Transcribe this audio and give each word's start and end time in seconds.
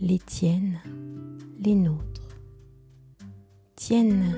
les 0.00 0.18
tiennes, 0.18 0.78
les 1.58 1.74
nôtres, 1.74 2.38
tiennent 3.76 4.34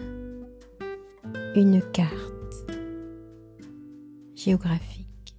une 1.54 1.80
carte 1.92 2.66
géographique 4.34 5.36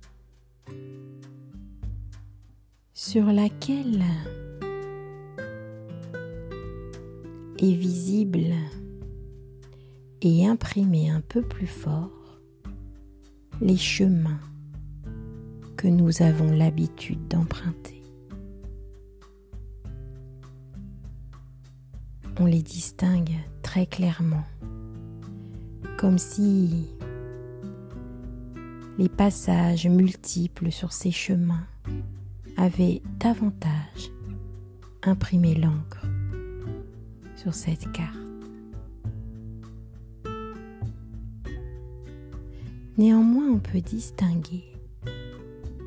sur 2.94 3.26
laquelle 3.26 4.04
est 7.58 7.76
visible 7.76 8.54
et 10.22 10.48
imprimé 10.48 11.10
un 11.10 11.22
peu 11.22 11.42
plus 11.42 11.68
fort 11.68 12.40
les 13.60 13.78
chemins 13.78 14.40
que 15.76 15.90
nous 15.90 16.22
avons 16.22 16.52
l'habitude 16.52 17.28
d'emprunter. 17.28 17.93
Les 22.46 22.62
distingue 22.62 23.38
très 23.64 23.88
clairement, 23.88 24.44
comme 25.98 26.18
si 26.18 26.90
les 29.00 29.10
passages 29.10 29.88
multiples 29.88 30.72
sur 30.72 30.92
ces 30.94 31.10
chemins 31.10 31.66
avaient 32.58 33.02
davantage 33.20 34.12
imprimé 35.04 35.56
l'encre 35.56 36.06
sur 37.36 37.54
cette 37.54 37.92
carte. 37.92 38.18
Néanmoins, 42.98 43.50
on 43.52 43.60
peut 43.60 43.82
distinguer 43.82 44.66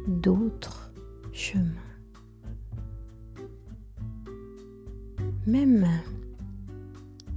d'autres 0.08 0.90
chemins. 1.32 1.70
Même 5.46 5.86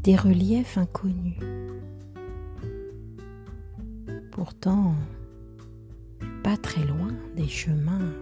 des 0.03 0.15
reliefs 0.15 0.77
inconnus. 0.77 1.37
Pourtant, 4.31 4.95
pas 6.43 6.57
très 6.57 6.85
loin 6.85 7.13
des 7.35 7.47
chemins 7.47 8.13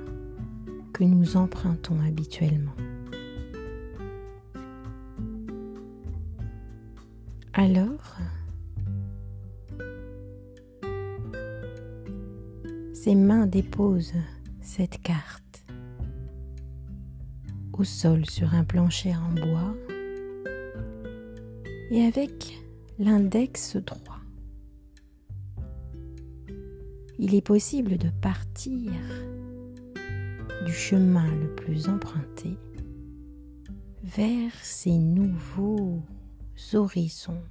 que 0.94 1.04
nous 1.04 1.38
empruntons 1.38 2.00
habituellement. 2.02 2.74
Alors, 7.54 8.18
ses 12.94 13.16
mains 13.16 13.46
déposent 13.46 14.14
cette 14.62 15.02
carte 15.02 15.66
au 17.74 17.84
sol 17.84 18.26
sur 18.26 18.54
un 18.56 18.64
plancher 18.64 19.14
en 19.16 19.32
bois 19.34 19.76
et 21.92 22.06
avec 22.06 22.60
l'index 23.00 23.78
droit. 23.78 24.20
Il 27.20 27.34
est 27.34 27.42
possible 27.42 27.98
de 27.98 28.10
partir 28.22 28.92
du 30.66 30.72
chemin 30.72 31.28
le 31.36 31.56
plus 31.56 31.90
emprunté 31.90 32.58
vers 34.04 34.54
ces 34.62 34.98
nouveaux 34.98 36.02
horizons, 36.74 37.42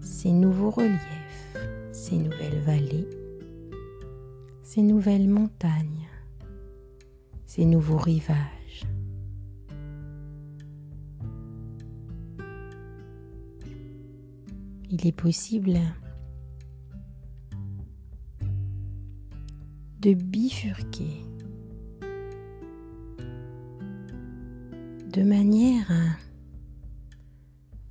ces 0.00 0.32
nouveaux 0.32 0.70
reliefs, 0.70 1.56
ces 1.92 2.16
nouvelles 2.16 2.60
vallées 2.60 3.08
ces 4.70 4.82
nouvelles 4.82 5.28
montagnes, 5.28 6.06
ces 7.44 7.64
nouveaux 7.64 7.96
rivages. 7.96 8.59
Il 14.92 15.06
est 15.06 15.12
possible 15.12 15.78
de 20.00 20.14
bifurquer 20.14 21.24
de 25.12 25.22
manière 25.22 25.90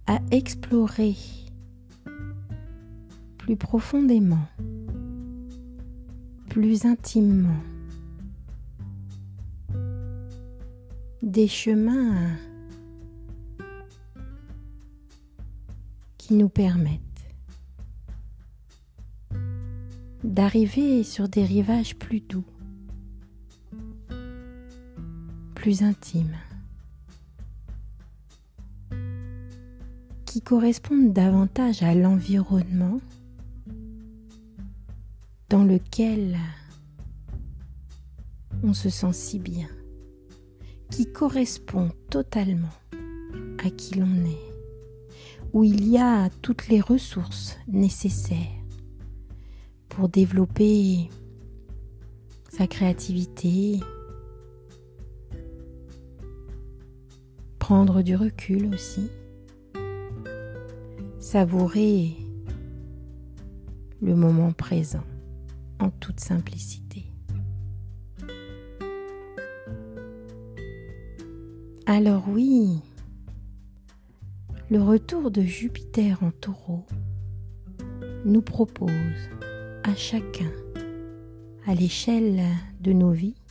à, 0.08 0.20
explorer 0.32 1.16
plus 3.38 3.56
profondément 3.56 4.46
plus 6.50 6.86
intimement 6.86 7.64
des 11.22 11.48
chemins 11.48 12.36
nous 16.34 16.50
permettent 16.50 17.02
d'arriver 20.24 21.04
sur 21.04 21.30
des 21.30 21.46
rivages 21.46 21.96
plus 21.96 22.22
doux, 22.22 22.46
plus 25.56 25.84
intimes, 25.84 26.38
qui 30.26 30.42
correspondent 30.42 31.14
davantage 31.14 31.84
à 31.84 31.96
l'environnement 31.96 33.00
dans 35.50 35.64
lequel 35.64 36.38
on 38.62 38.74
se 38.74 38.90
sent 38.90 39.14
si 39.14 39.40
bien, 39.40 39.70
qui 40.92 41.12
correspond 41.12 41.92
totalement 42.10 42.70
à 43.64 43.70
qui 43.70 43.96
l'on 43.96 44.26
est, 44.26 44.49
où 45.54 45.64
il 45.64 45.88
y 45.88 45.98
a 45.98 46.30
toutes 46.42 46.68
les 46.68 46.82
ressources 46.82 47.58
nécessaires 47.68 48.48
pour 49.90 50.10
développer 50.10 51.10
sa 52.50 52.68
créativité, 52.68 53.80
prendre 57.58 58.02
du 58.02 58.16
recul 58.16 58.74
aussi, 58.74 59.10
savourer 61.20 62.16
le 64.02 64.16
moment 64.16 64.52
présent 64.52 65.04
en 65.80 65.90
toute 65.90 66.20
simplicité. 66.20 67.06
Alors 71.86 72.26
oui, 72.30 72.82
le 74.70 74.84
retour 74.84 75.32
de 75.32 75.42
Jupiter 75.42 76.22
en 76.22 76.30
taureau 76.30 76.86
nous 78.24 78.42
propose 78.42 78.92
à 79.84 79.96
chacun, 79.96 80.52
à 81.66 81.74
l'échelle 81.74 82.44
de 82.80 82.94
nos 82.94 83.12
vies, 83.12 83.42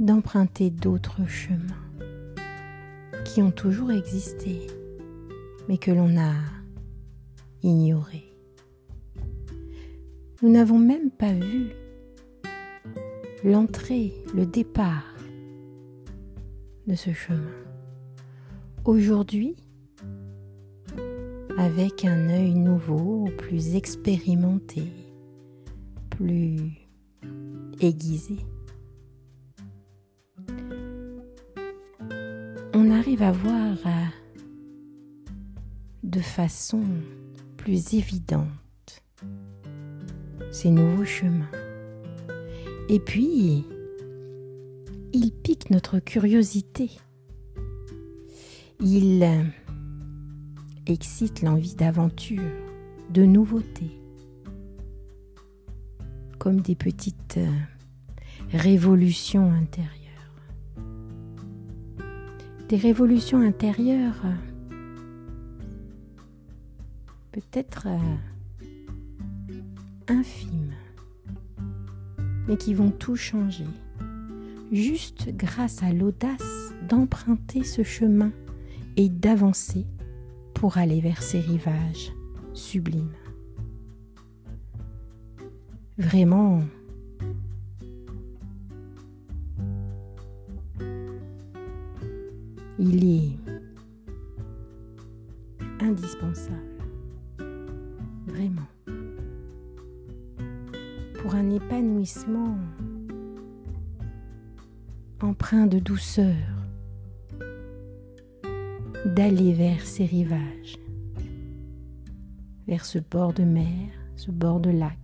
d'emprunter 0.00 0.70
d'autres 0.70 1.28
chemins 1.28 1.84
qui 3.24 3.40
ont 3.40 3.52
toujours 3.52 3.92
existé, 3.92 4.66
mais 5.68 5.78
que 5.78 5.92
l'on 5.92 6.18
a 6.18 6.34
ignorés. 7.62 8.34
Nous 10.42 10.50
n'avons 10.50 10.78
même 10.78 11.10
pas 11.12 11.32
vu 11.32 11.68
l'entrée, 13.44 14.12
le 14.34 14.44
départ 14.44 15.14
de 16.88 16.96
ce 16.96 17.12
chemin. 17.12 17.67
Aujourd'hui, 18.88 19.54
avec 21.58 22.06
un 22.06 22.30
œil 22.30 22.54
nouveau, 22.54 23.28
plus 23.36 23.76
expérimenté, 23.76 24.82
plus 26.08 26.56
aiguisé, 27.82 28.38
on 32.72 32.90
arrive 32.90 33.22
à 33.22 33.30
voir 33.30 33.76
de 36.02 36.20
façon 36.20 36.82
plus 37.58 37.92
évidente 37.92 39.04
ces 40.50 40.70
nouveaux 40.70 41.04
chemins. 41.04 41.50
Et 42.88 43.00
puis, 43.00 43.66
il 45.12 45.30
pique 45.30 45.68
notre 45.68 45.98
curiosité. 45.98 46.88
Il 48.80 49.28
excite 50.86 51.42
l'envie 51.42 51.74
d'aventure, 51.74 52.40
de 53.10 53.24
nouveauté, 53.24 53.90
comme 56.38 56.60
des 56.60 56.76
petites 56.76 57.40
révolutions 58.52 59.50
intérieures. 59.50 59.88
Des 62.68 62.76
révolutions 62.76 63.40
intérieures 63.40 64.22
peut-être 67.32 67.88
infimes, 70.06 70.74
mais 72.46 72.56
qui 72.56 72.74
vont 72.74 72.92
tout 72.92 73.16
changer. 73.16 73.66
juste 74.70 75.34
grâce 75.36 75.82
à 75.82 75.92
l'audace 75.92 76.72
d'emprunter 76.88 77.64
ce 77.64 77.82
chemin 77.82 78.30
et 78.98 79.08
d'avancer 79.08 79.86
pour 80.54 80.76
aller 80.76 81.00
vers 81.00 81.22
ces 81.22 81.38
rivages 81.38 82.12
sublimes. 82.52 83.12
Vraiment, 85.98 86.62
il 92.80 93.04
est 93.04 93.36
indispensable, 95.80 96.56
vraiment, 98.26 98.66
pour 101.22 101.36
un 101.36 101.50
épanouissement 101.50 102.56
empreint 105.20 105.66
de 105.66 105.78
douceur, 105.78 106.57
d'aller 109.14 109.52
vers 109.52 109.80
ces 109.80 110.04
rivages, 110.04 110.78
vers 112.66 112.84
ce 112.84 112.98
bord 112.98 113.32
de 113.32 113.42
mer, 113.42 113.88
ce 114.16 114.30
bord 114.30 114.60
de 114.60 114.70
lac. 114.70 114.98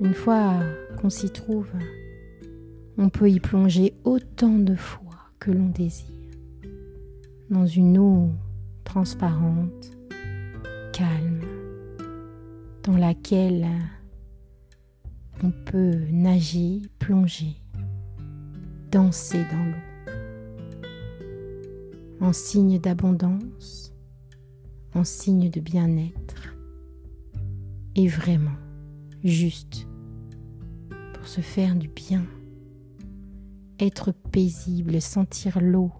Une 0.00 0.14
fois 0.14 0.60
qu'on 1.00 1.10
s'y 1.10 1.30
trouve, 1.30 1.70
on 2.98 3.08
peut 3.08 3.30
y 3.30 3.38
plonger 3.38 3.94
autant 4.04 4.58
de 4.58 4.74
fois 4.74 5.30
que 5.38 5.50
l'on 5.50 5.68
désire, 5.68 6.06
dans 7.50 7.66
une 7.66 7.98
eau 7.98 8.30
transparente, 8.84 9.96
calme, 10.92 11.40
dans 12.82 12.96
laquelle 12.96 13.66
on 15.42 15.50
peut 15.50 15.98
nager, 16.10 16.82
plonger, 16.98 17.56
danser 18.90 19.44
dans 19.50 19.64
l'eau, 19.64 19.91
en 22.22 22.32
signe 22.32 22.78
d'abondance, 22.78 23.92
en 24.94 25.02
signe 25.02 25.50
de 25.50 25.58
bien-être, 25.58 26.54
et 27.96 28.06
vraiment 28.06 28.54
juste 29.24 29.88
pour 31.14 31.26
se 31.26 31.40
faire 31.40 31.74
du 31.74 31.88
bien, 31.88 32.24
être 33.80 34.12
paisible, 34.12 35.00
sentir 35.00 35.60
l'eau 35.60 35.90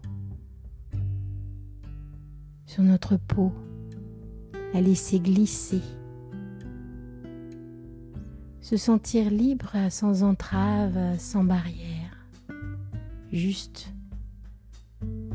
sur 2.67 2.85
notre 2.85 3.17
peau, 3.17 3.53
la 4.73 4.81
laisser 4.81 5.19
glisser. 5.19 5.83
Se 8.61 8.77
sentir 8.77 9.29
libre 9.29 9.77
sans 9.91 10.23
entrave, 10.23 11.19
sans 11.19 11.43
barrière, 11.43 12.29
juste 13.33 13.93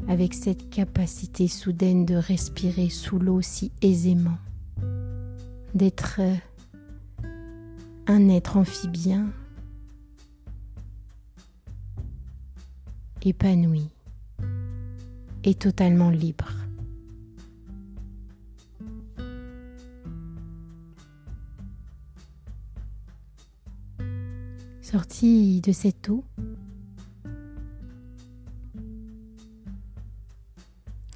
avec 0.08 0.34
cette 0.34 0.70
capacité 0.70 1.48
soudaine 1.48 2.06
de 2.06 2.16
respirer 2.16 2.90
sous 2.90 3.20
l'eau 3.20 3.42
si 3.42 3.72
aisément, 3.82 4.38
d'être 5.74 6.22
un 8.08 8.30
être 8.30 8.58
amphibien 8.58 9.28
épanoui 13.22 13.90
et 15.44 15.54
totalement 15.54 16.10
libre. 16.10 16.52
Sorti 24.82 25.60
de 25.60 25.74
cette 25.74 26.08
eau, 26.08 26.24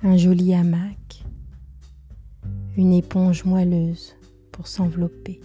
un 0.04 0.18
joli 0.18 0.54
hamac, 0.54 1.24
une 2.78 2.94
éponge 2.94 3.46
moelleuse 3.46 4.16
pour 4.52 4.68
s'envelopper. 4.68 5.42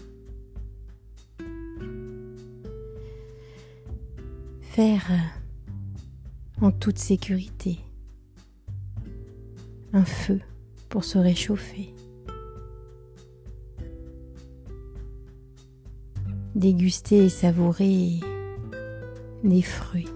Faire 4.61 5.11
en 6.61 6.71
toute 6.71 6.99
sécurité 6.99 7.79
un 9.93 10.05
feu 10.05 10.41
pour 10.89 11.05
se 11.05 11.19
réchauffer. 11.19 11.97
déguster 16.57 17.27
et 17.27 17.29
savourer 17.29 18.19
des 19.45 19.63
fruits, 19.63 20.09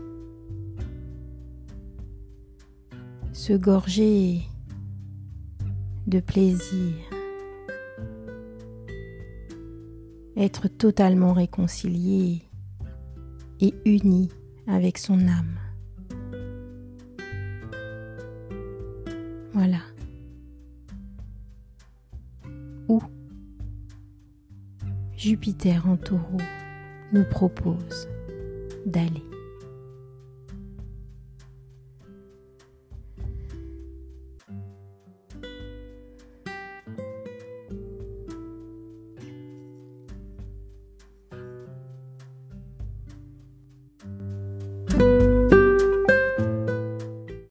se 3.51 3.57
gorger 3.57 4.43
de 6.07 6.21
plaisir, 6.21 6.95
être 10.37 10.69
totalement 10.69 11.33
réconcilié 11.33 12.43
et 13.61 13.75
uni 13.85 14.31
avec 14.69 14.99
son 14.99 15.27
âme. 15.27 15.59
Voilà. 19.53 19.81
Jupiter 25.17 25.89
en 25.89 25.97
taureau 25.97 26.41
nous 27.13 27.25
propose 27.25 28.09
d'aller. 28.87 29.30